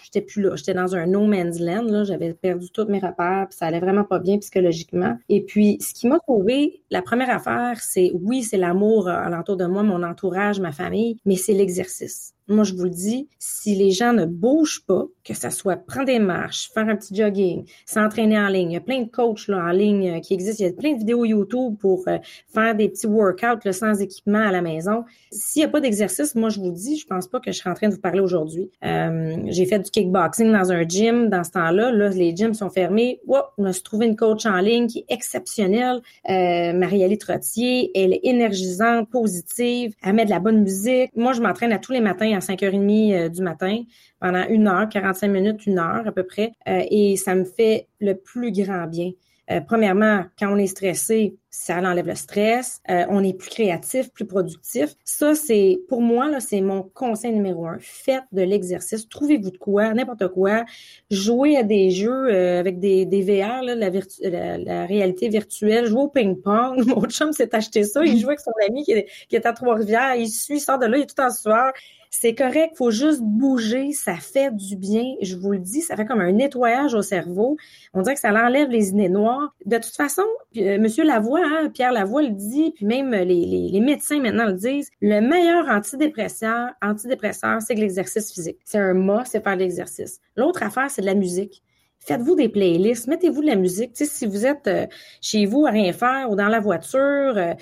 [0.07, 3.47] j'étais plus là, j'étais dans un no man's land là, j'avais perdu tous mes repères,
[3.49, 5.17] puis ça allait vraiment pas bien psychologiquement.
[5.29, 9.65] Et puis ce qui m'a trouvé la première affaire, c'est oui, c'est l'amour alentour de
[9.65, 12.33] moi, mon entourage, ma famille, mais c'est l'exercice.
[12.49, 16.05] Moi, je vous le dis, si les gens ne bougent pas, que ça soit prendre
[16.05, 19.49] des marches, faire un petit jogging, s'entraîner en ligne, il y a plein de coachs
[19.49, 22.19] là, en ligne euh, qui existent, il y a plein de vidéos YouTube pour euh,
[22.53, 25.03] faire des petits workouts là, sans équipement à la maison.
[25.29, 27.69] S'il n'y a pas d'exercice, moi, je vous dis, je pense pas que je serai
[27.69, 28.71] en train de vous parler aujourd'hui.
[28.85, 31.91] Euh, j'ai fait du kickboxing dans un gym dans ce temps-là.
[31.91, 33.19] Là, les gyms sont fermés.
[33.25, 36.01] Wow, on a trouvé une coach en ligne qui est exceptionnelle.
[36.29, 41.11] Euh, Marie-Alie Trottier, elle est énergisante, positive, elle met de la bonne musique.
[41.15, 43.83] Moi, je m'entraîne à tous les matins à 5h30 euh, du matin
[44.19, 46.53] pendant une heure, 45 minutes, une heure à peu près.
[46.67, 49.11] Euh, et ça me fait le plus grand bien.
[49.49, 52.81] Euh, premièrement, quand on est stressé, ça enlève le stress.
[52.89, 54.95] Euh, on est plus créatif, plus productif.
[55.05, 57.77] Ça, c'est pour moi là, c'est mon conseil numéro un.
[57.79, 59.07] Faites de l'exercice.
[59.07, 60.65] Trouvez-vous de quoi, n'importe quoi.
[61.09, 65.87] Jouez à des jeux euh, avec des, des VR, là, la, la, réalité virtuelle.
[65.87, 66.85] Jouez au ping-pong.
[66.87, 68.03] Mon chum s'est acheté ça.
[68.05, 70.15] Il joue avec son ami qui est, qui est à Trois-Rivières.
[70.15, 71.71] Il suit, il sort de là, il est tout en sueur
[72.09, 75.15] c'est correct, faut juste bouger, ça fait du bien.
[75.21, 77.57] Je vous le dis, ça fait comme un nettoyage au cerveau.
[77.93, 79.53] On dirait que ça enlève les idées noires.
[79.65, 80.23] De toute façon,
[80.57, 84.53] euh, Monsieur Lavoie, hein, Pierre Lavoie le dit, puis même les, les, médecins maintenant le
[84.53, 88.57] disent, le meilleur antidépresseur, antidépresseur, c'est l'exercice physique.
[88.63, 90.19] C'est un mot, c'est faire l'exercice.
[90.35, 91.63] L'autre affaire, c'est de la musique.
[91.99, 93.91] Faites-vous des playlists, mettez-vous de la musique.
[93.93, 94.87] Si vous êtes euh,
[95.21, 97.53] chez vous à rien faire ou dans la voiture, euh,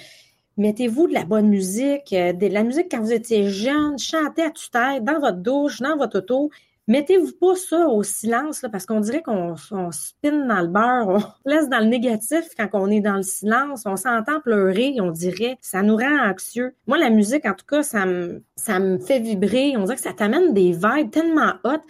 [0.57, 4.51] Mettez-vous de la bonne musique, euh, de la musique quand vous étiez jeune, chantez à
[4.51, 6.49] tue-tête, dans votre douche, dans votre auto.
[6.87, 11.09] Mettez-vous pas ça au silence, là, parce qu'on dirait qu'on on spinne dans le beurre,
[11.09, 15.11] on laisse dans le négatif quand on est dans le silence, on s'entend pleurer, on
[15.11, 16.73] dirait, ça nous rend anxieux.
[16.87, 20.01] Moi, la musique, en tout cas, ça me, ça me fait vibrer, on dirait que
[20.01, 21.83] ça t'amène des vibes tellement hautes.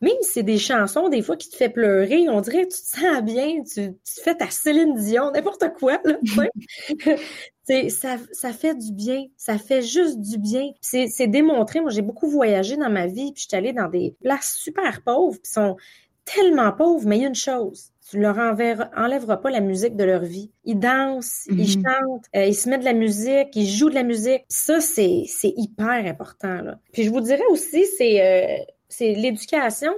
[0.00, 2.80] Même si c'est des chansons, des fois, qui te fait pleurer, on dirait que tu
[2.80, 6.16] te sens bien, tu, tu fais ta Céline Dion, n'importe quoi, là,
[7.90, 9.26] ça, ça fait du bien.
[9.36, 10.70] Ça fait juste du bien.
[10.80, 11.80] C'est démontré.
[11.80, 15.02] Moi, j'ai beaucoup voyagé dans ma vie, puis je suis allée dans des places super
[15.02, 15.76] pauvres, puis sont
[16.24, 17.90] tellement pauvres, mais il y a une chose.
[18.10, 20.50] Tu leur enlèveras pas la musique de leur vie.
[20.64, 21.82] Ils dansent, ils mm-hmm.
[21.82, 24.44] chantent, euh, ils se mettent de la musique, ils jouent de la musique.
[24.48, 26.62] Ça, c'est hyper important.
[26.62, 26.78] Là.
[26.92, 29.92] Puis je vous dirais aussi, c'est euh, c'est l'éducation.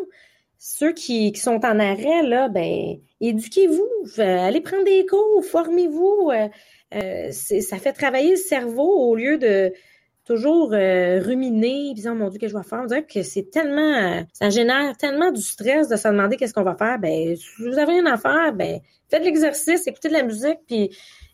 [0.58, 6.30] Ceux qui, sont en arrêt, là, ben, éduquez-vous, allez prendre des cours, formez-vous.
[6.32, 6.48] Euh,
[6.94, 9.72] euh, ça fait travailler le cerveau au lieu de
[10.26, 12.80] toujours euh, ruminer, disant oh mon Dieu, qu'est-ce que je vais faire?
[12.82, 16.62] On dirait que c'est tellement, ça génère tellement du stress de se demander qu'est-ce qu'on
[16.62, 16.98] va faire.
[16.98, 20.90] Ben, si vous avez rien à faire, ben, faites l'exercice, écoutez de la musique, puis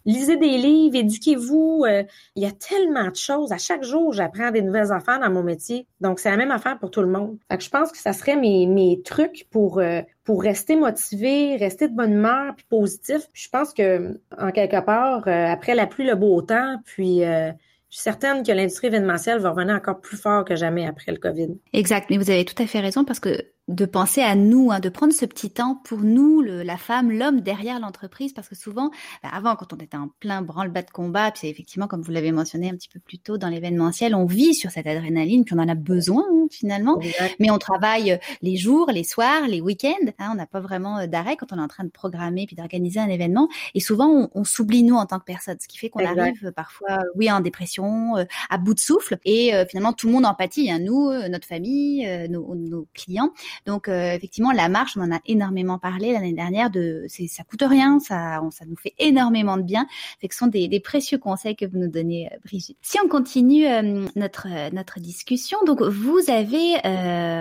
[0.06, 1.84] lisez des livres, éduquez-vous.
[1.86, 3.52] Euh, il y a tellement de choses.
[3.52, 5.86] À chaque jour, j'apprends des nouvelles affaires dans mon métier.
[6.00, 7.38] Donc, c'est la même affaire pour tout le monde.
[7.50, 11.56] Fait que je pense que ça serait mes, mes trucs pour, euh, pour rester motivé,
[11.56, 13.28] rester de bonne humeur, puis positif.
[13.34, 17.52] je pense que, en quelque part, euh, après la pluie, le beau temps, puis je
[17.90, 21.58] suis certaine que l'industrie événementielle va revenir encore plus fort que jamais après le COVID.
[21.72, 24.78] Exact, mais vous avez tout à fait raison parce que de penser à nous, hein,
[24.78, 28.54] de prendre ce petit temps pour nous, le, la femme, l'homme derrière l'entreprise, parce que
[28.54, 28.90] souvent,
[29.24, 32.30] bah, avant, quand on était en plein branle-bas de combat, puis effectivement, comme vous l'avez
[32.30, 35.58] mentionné un petit peu plus tôt dans l'événementiel, on vit sur cette adrénaline, puis on
[35.58, 37.00] en a besoin hein, finalement,
[37.40, 40.98] mais on travaille euh, les jours, les soirs, les week-ends, hein, on n'a pas vraiment
[40.98, 44.08] euh, d'arrêt quand on est en train de programmer puis d'organiser un événement, et souvent
[44.08, 47.32] on, on s'oublie nous en tant que personne, ce qui fait qu'on arrive parfois, oui,
[47.32, 50.78] en dépression, euh, à bout de souffle, et finalement tout le monde en pâtit, hein,
[50.78, 53.32] nous, notre famille, nos, nos clients.
[53.64, 56.70] Donc euh, effectivement, la marche, on en a énormément parlé l'année dernière.
[56.70, 59.86] De, ça coûte rien, ça, ça nous fait énormément de bien.
[60.22, 62.78] ce sont des, précieux conseils que vous nous donnez, euh, Brigitte.
[62.82, 66.76] Si on continue euh, notre notre discussion, donc vous avez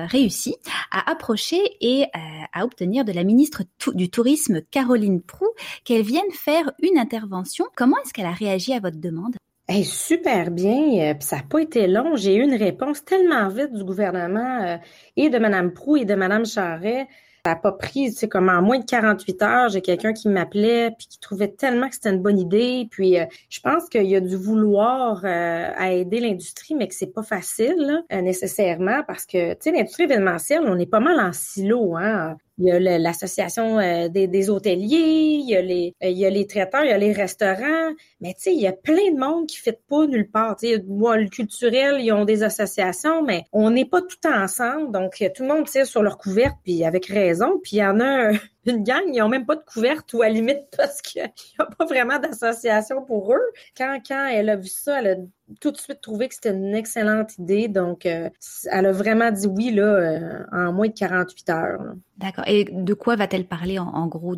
[0.07, 0.55] réussi
[0.91, 2.05] à approcher et
[2.53, 5.47] à obtenir de la ministre du Tourisme, Caroline Prou,
[5.83, 7.65] qu'elle vienne faire une intervention.
[7.75, 9.35] Comment est-ce qu'elle a réagi à votre demande?
[9.83, 12.15] Super bien, euh, puis ça n'a pas été long.
[12.15, 14.77] J'ai eu une réponse tellement vite du gouvernement euh,
[15.15, 17.07] et de Mme Prou et de Mme Charret.
[17.43, 20.29] Ça n'a pas pris, tu sais, comme en moins de 48 heures, j'ai quelqu'un qui
[20.29, 22.87] m'appelait puis qui trouvait tellement que c'était une bonne idée.
[22.89, 27.13] Puis euh, je pense qu'il y a du vouloir à aider l'industrie, mais que c'est
[27.13, 31.95] pas facile nécessairement parce que, tu sais, l'industrie événementielle, on est pas mal en silo.
[31.95, 32.37] Hein?
[32.57, 36.25] Il y a l'association euh, des, des, hôteliers, il y, a les, euh, il y
[36.25, 37.93] a les traiteurs, il y a les restaurants.
[38.21, 40.55] Mais tu sais, il y a plein de monde qui fait pas nulle part.
[40.87, 44.91] Moi, le culturel, ils ont des associations, mais on n'est pas tout ensemble.
[44.93, 47.59] Donc, tout le monde tire sur leur couverte, puis avec raison.
[47.61, 48.31] Puis il y en a
[48.65, 51.65] une gang, ils n'ont même pas de couverte ou à limite parce qu'il n'y a
[51.65, 53.51] pas vraiment d'association pour eux.
[53.77, 55.15] Quand, quand elle a vu ça, elle a
[55.59, 57.67] tout de suite trouvé que c'était une excellente idée.
[57.67, 58.29] Donc, euh,
[58.71, 61.81] elle a vraiment dit oui là, euh, en moins de 48 heures.
[62.17, 62.45] D'accord.
[62.47, 64.35] Et de quoi va-t-elle parler en, gros?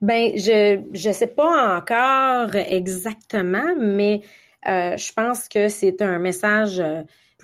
[0.00, 4.22] Ben, je ne sais pas encore exactement, mais
[4.68, 6.82] euh, je pense que c'est un message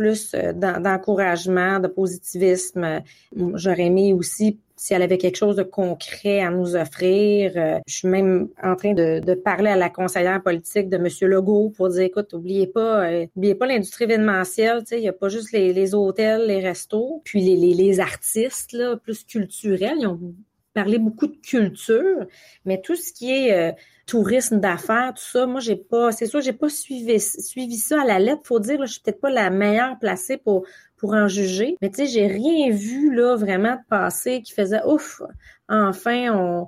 [0.01, 3.03] plus d'encouragement, de positivisme.
[3.37, 7.53] J'aurais aimé aussi si elle avait quelque chose de concret à nous offrir.
[7.87, 11.07] je suis même en train de, de, parler à la conseillère politique de M.
[11.29, 15.29] Legault pour dire, écoute, oubliez pas, euh, oubliez pas l'industrie événementielle, il n'y a pas
[15.29, 20.07] juste les, les, hôtels, les restos, puis les, les, les artistes, là, plus culturels, ils
[20.07, 20.35] ont
[20.75, 22.27] parlé beaucoup de culture,
[22.65, 23.73] mais tout ce qui est euh,
[24.07, 28.05] tourisme d'affaires, tout ça, moi j'ai pas, c'est sûr, j'ai pas suivi suivi ça à
[28.05, 28.43] la lettre.
[28.45, 31.91] Faut dire, là, je suis peut-être pas la meilleure placée pour pour en juger, mais
[31.91, 35.23] tu sais, j'ai rien vu là vraiment de passer qui faisait ouf,
[35.69, 36.67] enfin on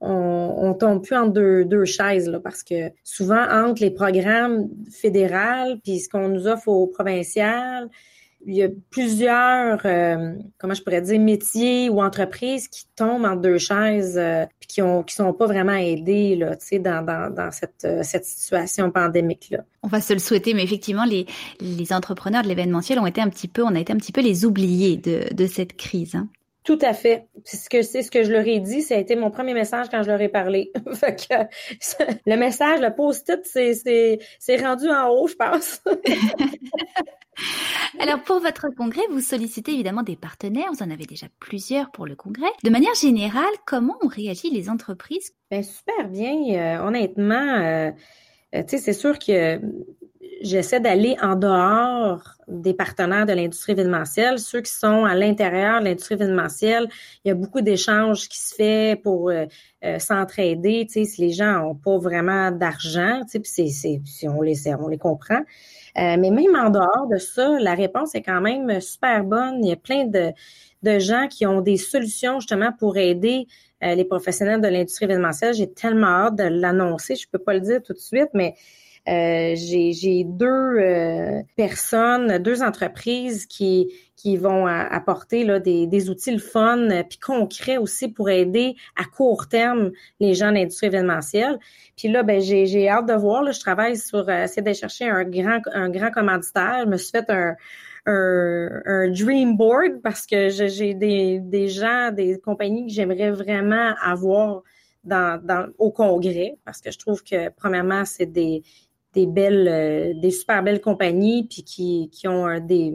[0.00, 4.68] on, on tombe plus en deux, deux chaises là, parce que souvent entre les programmes
[4.90, 7.88] fédéraux puis ce qu'on nous offre au provincial,
[8.46, 13.36] il y a plusieurs, euh, comment je pourrais dire, métiers ou entreprises qui tombent en
[13.36, 17.04] deux chaises euh, puis qui ont qui sont pas vraiment aidés là, tu sais, dans,
[17.04, 19.64] dans, dans cette, euh, cette situation pandémique là.
[19.82, 21.26] On va se le souhaiter, mais effectivement, les,
[21.60, 24.20] les entrepreneurs de l'événementiel ont été un petit peu, on a été un petit peu
[24.20, 26.14] les oubliés de, de cette crise.
[26.14, 26.28] Hein.
[26.64, 27.28] Tout à fait.
[27.44, 28.80] C'est ce que c'est ce que je leur ai dit.
[28.80, 30.72] Ça a été mon premier message quand je leur ai parlé.
[30.94, 35.82] fait que, le message, le post-it, c'est, c'est, c'est rendu en haut, je pense.
[38.00, 40.70] Alors pour votre congrès, vous sollicitez évidemment des partenaires.
[40.72, 42.50] Vous en avez déjà plusieurs pour le congrès.
[42.62, 45.32] De manière générale, comment ont réagi les entreprises?
[45.50, 46.34] Ben super bien.
[46.56, 47.90] Euh, honnêtement, euh,
[48.54, 49.60] euh, c'est sûr que
[50.42, 55.86] j'essaie d'aller en dehors des partenaires de l'industrie événementielle, ceux qui sont à l'intérieur de
[55.86, 56.88] l'industrie événementielle.
[57.24, 59.46] Il y a beaucoup d'échanges qui se fait pour euh,
[59.84, 64.28] euh, s'entraider, tu sais, si les gens n'ont pas vraiment d'argent, tu sais, c'est, c'est,
[64.28, 65.40] on les, on les comprend.
[65.96, 69.64] Euh, mais même en dehors de ça, la réponse est quand même super bonne.
[69.64, 70.32] Il y a plein de,
[70.82, 73.46] de gens qui ont des solutions justement pour aider
[73.82, 75.52] les professionnels de l'industrie événementielle.
[75.52, 77.16] J'ai tellement hâte de l'annoncer.
[77.16, 78.60] Je peux pas le dire tout de suite, mais euh,
[79.06, 86.78] j'ai deux euh, personnes, deux entreprises qui qui vont apporter là, des, des outils fun
[86.90, 91.58] euh, puis concrets aussi pour aider à court terme les gens de l'industrie événementielle.
[91.94, 93.42] Puis là, ben j'ai hâte de voir.
[93.42, 96.84] Là, je travaille sur essayer d'aller chercher un grand un grand commanditaire.
[96.84, 97.54] Je me suis fait un
[98.06, 103.94] un, un dream board parce que j'ai des, des gens, des compagnies que j'aimerais vraiment
[104.02, 104.62] avoir
[105.04, 108.62] dans, dans, au congrès parce que je trouve que premièrement, c'est des
[109.14, 112.94] des belles, euh, des super belles compagnies, puis qui, qui ont des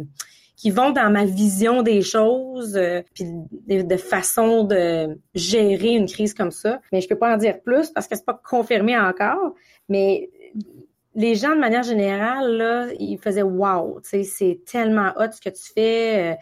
[0.60, 3.23] qui vont dans ma vision des choses, euh, puis
[3.65, 6.82] de, façon de gérer une crise comme ça.
[6.91, 9.53] Mais je peux pas en dire plus parce que c'est pas confirmé encore.
[9.88, 10.29] Mais
[11.15, 15.39] les gens, de manière générale, là, ils faisaient wow, tu sais, c'est tellement hot ce
[15.39, 16.38] que tu fais.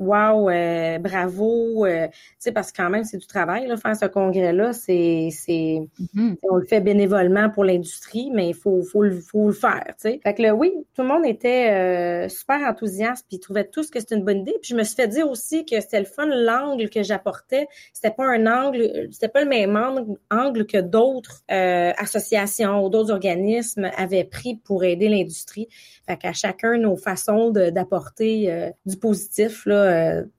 [0.00, 3.76] Euh, wow, euh, bravo, euh, tu sais, parce que quand même, c'est du travail, là,
[3.76, 6.36] faire ce congrès-là, c'est, c'est, mm-hmm.
[6.42, 9.94] on le fait bénévolement pour l'industrie, mais il faut, faut, le, faut le faire, tu
[9.98, 10.20] sais.
[10.22, 14.00] Fait que là, oui, tout le monde était euh, super enthousiaste, puis trouvait tous que
[14.00, 14.56] c'était une bonne idée.
[14.62, 18.14] Puis je me suis fait dire aussi que c'était le fun, l'angle que j'apportais, c'était
[18.14, 23.90] pas un angle, c'était pas le même angle, angle que d'autres associations ou d'autres organismes
[23.96, 25.68] avaient pris pour aider l'industrie.
[26.06, 29.89] Fait qu'à chacun nos façons d'apporter du positif, là, euh,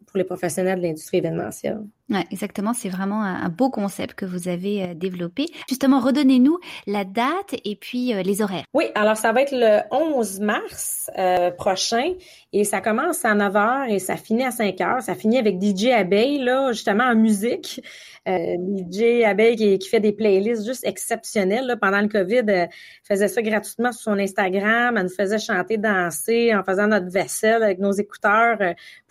[0.07, 1.81] pour les professionnels de l'industrie événementielle.
[2.12, 2.74] Ouais, exactement.
[2.74, 5.45] C'est vraiment un, beau concept que vous avez euh, développé.
[5.69, 8.65] Justement, redonnez-nous la date et puis euh, les horaires.
[8.74, 11.10] Oui, alors ça va être le 11 mars
[11.58, 12.13] prochain
[12.54, 15.02] et ça commence à 9 h et ça finit à 5 h.
[15.02, 17.82] Ça finit avec DJ Abeille, là, justement en musique.
[18.28, 21.65] DJ Abeille qui, fait des playlists juste exceptionnelles.
[21.65, 21.76] Là.
[21.76, 22.67] Pendant le COVID,
[23.04, 24.95] faisait ça gratuitement sur son Instagram.
[24.95, 28.58] Elle nous faisait chanter, danser en faisant notre vaisselle avec nos écouteurs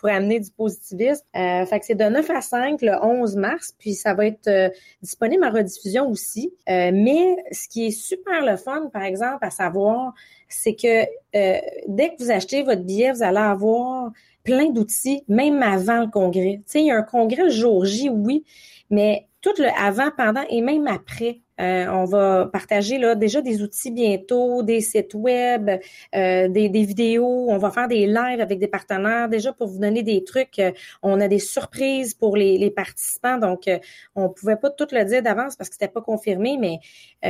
[0.00, 1.24] pour amener du positivisme.
[1.36, 4.48] Euh, fait que c'est de 9 à 5 le 11 mars, puis ça va être
[4.48, 4.68] euh,
[5.02, 6.52] disponible en rediffusion aussi.
[6.68, 10.14] Euh, mais ce qui est super le fun, par exemple, à savoir,
[10.48, 11.02] c'est que
[11.36, 14.10] euh, dès que vous achetez votre billet, vous allez avoir
[14.42, 16.60] plein d'outils, même avant le congrès.
[16.66, 18.44] Tu sais, il y a un congrès le jour J, oui,
[18.90, 21.40] mais tout le avant, pendant et même après.
[21.60, 25.70] Euh, on va partager là déjà des outils bientôt, des sites web,
[26.14, 27.46] euh, des, vidéos.
[27.48, 30.58] On va faire des lives avec des partenaires déjà pour vous donner des trucs.
[30.58, 33.68] Euh, on a des surprises pour les, participants, donc
[34.14, 36.78] on pouvait pas tout le dire d'avance parce que c'était pas confirmé, mais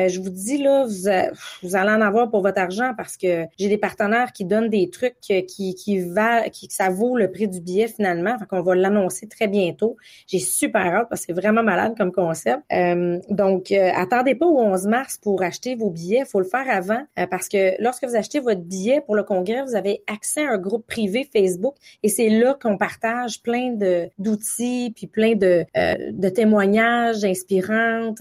[0.08, 3.78] je vous dis là, vous, allez en avoir pour votre argent parce que j'ai des
[3.78, 8.38] partenaires qui donnent des trucs qui qui qui ça vaut le prix du billet finalement.
[8.38, 9.96] Fait qu'on va l'annoncer très bientôt.
[10.26, 12.62] J'ai super hâte parce que c'est vraiment malade comme concept.
[13.30, 16.68] donc attendez attendez pas au 11 mars pour acheter vos billets, il faut le faire
[16.68, 20.44] avant euh, parce que lorsque vous achetez votre billet pour le congrès, vous avez accès
[20.44, 23.74] à un groupe privé Facebook et c'est là qu'on partage plein
[24.18, 28.14] d'outils puis plein de, euh, de témoignages inspirants.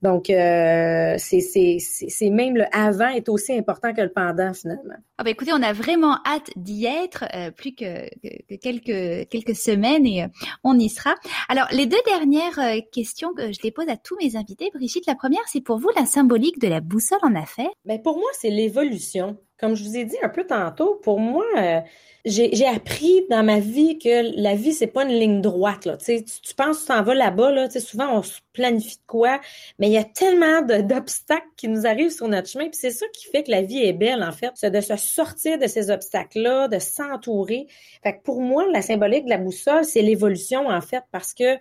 [0.00, 1.40] donc c'est
[1.80, 4.94] c'est même le avant est aussi important que le pendant finalement.
[5.18, 7.24] Ah bah écoutez, on a vraiment hâte d'y être,
[7.56, 10.26] plus que, que, quelques quelques semaines et
[10.64, 11.14] on y sera.
[11.48, 12.58] Alors les deux dernières
[12.90, 15.88] questions que je les pose à tous mes invités, Brigitte, la première, c'est pour vous
[15.96, 17.70] la symbolique de la boussole en affaires?
[17.86, 19.38] Ben, pour moi, c'est l'évolution.
[19.58, 21.80] Comme je vous ai dit un peu tantôt, pour moi, euh,
[22.26, 25.86] j'ai appris dans ma vie que la vie, c'est pas une ligne droite.
[25.86, 25.96] Là.
[25.96, 26.22] Tu,
[26.54, 29.40] penses que tu t'en vas là-bas, là, souvent on se planifie de quoi,
[29.78, 32.64] mais il y a tellement d'obstacles qui nous arrivent sur notre chemin.
[32.64, 34.96] Puis c'est ça qui fait que la vie est belle, en fait, c'est de se
[34.96, 37.66] sortir de ces obstacles-là, de s'entourer.
[38.02, 41.56] Fait pour moi, la symbolique de la boussole, c'est l'évolution, en fait, parce que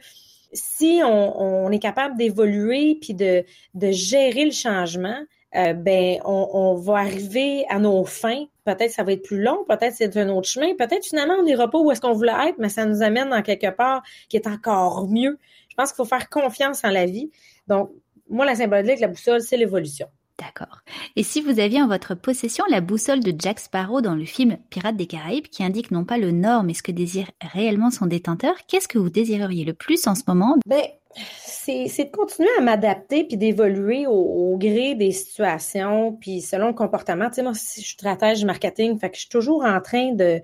[0.53, 3.43] si on, est capable d'évoluer puis de,
[3.91, 5.19] gérer le changement,
[5.55, 8.45] euh, ben on, va arriver à nos fins.
[8.65, 11.69] Peut-être ça va être plus long, peut-être c'est un autre chemin, peut-être finalement on n'ira
[11.69, 14.47] pas où est-ce qu'on voulait être, mais ça nous amène dans quelque part qui est
[14.47, 15.37] encore mieux.
[15.69, 17.29] Je pense qu'il faut faire confiance en la vie.
[17.67, 17.91] Donc,
[18.29, 20.07] moi, la symbolique, la boussole, c'est l'évolution.
[20.45, 20.79] D'accord.
[21.15, 24.57] Et si vous aviez en votre possession la boussole de Jack Sparrow dans le film
[24.69, 28.07] Pirates des Caraïbes qui indique non pas le nord mais ce que désire réellement son
[28.07, 30.57] détenteur, qu'est-ce que vous désireriez le plus en ce moment?
[30.65, 30.81] Ben,
[31.15, 37.29] c'est de continuer à m'adapter puis d'évoluer au, gré des situations puis selon le comportement.
[37.29, 40.41] Tu sais, moi, je suis stratège marketing, fait que je suis toujours en train de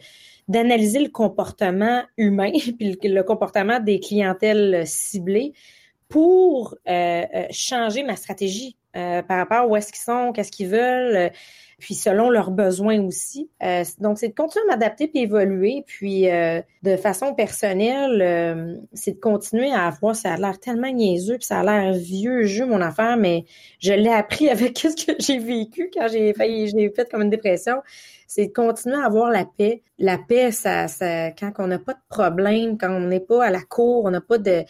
[0.48, 5.54] d'analyser le comportement humain puis le, comportement des clientèles ciblées
[6.08, 10.52] pour euh, euh, changer ma stratégie euh, par rapport à où est-ce qu'ils sont, qu'est-ce
[10.52, 11.30] qu'ils veulent, euh,
[11.78, 13.50] puis selon leurs besoins aussi.
[13.62, 15.84] Euh, donc, c'est de continuer à m'adapter puis évoluer.
[15.86, 21.46] Puis, de façon personnelle, c'est de continuer à avoir, ça a l'air tellement niaiseux, puis
[21.46, 23.46] ça a l'air vieux jeu, mon affaire, mais
[23.80, 27.30] je l'ai appris avec ce que j'ai vécu quand j'ai failli, j'ai fait comme une
[27.30, 27.82] dépression.
[28.28, 29.84] C'est de continuer à avoir la paix.
[29.98, 33.52] La paix, ça, ça quand on n'a pas de problème, quand on n'est pas à
[33.52, 34.66] la cour, on n'a pas de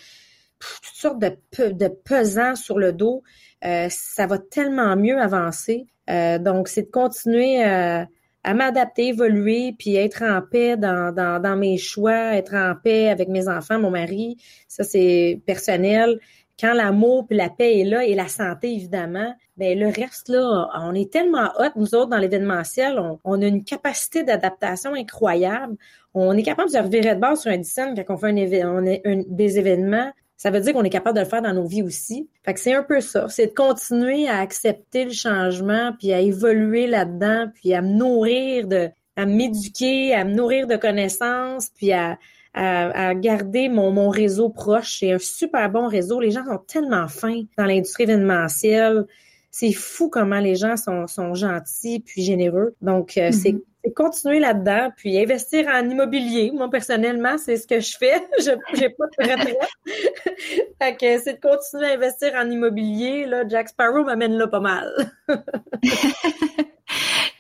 [0.60, 1.38] toutes sortes de,
[1.72, 3.24] de pesants sur le dos,
[3.62, 5.88] ça va tellement mieux avancer.
[6.10, 8.04] Euh, donc, c'est de continuer euh,
[8.44, 13.10] à m'adapter, évoluer, puis être en paix dans, dans, dans, mes choix, être en paix
[13.10, 14.38] avec mes enfants, mon mari.
[14.68, 16.20] Ça, c'est personnel.
[16.60, 20.70] Quand l'amour puis la paix est là et la santé, évidemment, ben le reste, là,
[20.82, 25.78] on est tellement hot, nous autres, dans l'événementiel, on, on, a une capacité d'adaptation incroyable.
[26.14, 28.36] On est capable de se revirer de base sur un dizaine quand on fait un,
[28.36, 31.66] est un, des événements ça veut dire qu'on est capable de le faire dans nos
[31.66, 32.30] vies aussi.
[32.46, 33.28] Fait que c'est un peu ça.
[33.28, 38.66] C'est de continuer à accepter le changement, puis à évoluer là-dedans, puis à me nourrir
[38.66, 42.18] de, à m'éduquer, à me nourrir de connaissances, puis à,
[42.54, 45.00] à, garder mon, mon réseau proche.
[45.00, 46.22] C'est un super bon réseau.
[46.22, 49.08] Les gens sont tellement fins dans l'industrie événementielle.
[49.52, 52.76] C'est fou comment les gens sont, sont gentils puis généreux.
[52.82, 56.52] Donc, euh, c'est mm-hmm c'est continuer là-dedans, puis investir en immobilier.
[56.54, 58.22] Moi, personnellement, c'est ce que je fais.
[58.40, 59.58] Je n'ai pas de retraite.
[60.82, 63.26] fait que c'est de continuer à investir en immobilier.
[63.26, 65.12] Là, Jack Sparrow m'amène là pas mal.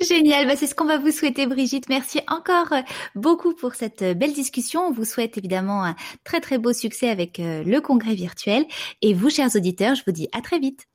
[0.02, 1.89] Génial, bah, c'est ce qu'on va vous souhaiter Brigitte.
[1.89, 2.82] Merci encore euh,
[3.15, 4.88] beaucoup pour cette euh, belle discussion.
[4.88, 8.65] On vous souhaite évidemment un très très beau succès avec le congrès virtuel.
[9.02, 10.88] Et vous, chers auditeurs, je vous dis à très vite.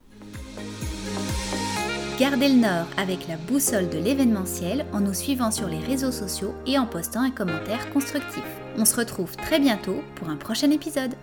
[2.18, 6.54] Gardez le nord avec la boussole de l'événementiel en nous suivant sur les réseaux sociaux
[6.64, 8.44] et en postant un commentaire constructif.
[8.78, 11.16] On se retrouve très bientôt pour un prochain épisode.